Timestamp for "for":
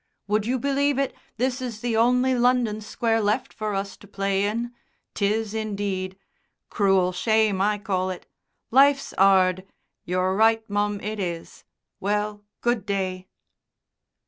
3.53-3.75